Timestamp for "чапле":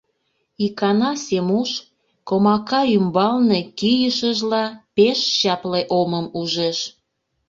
5.39-5.81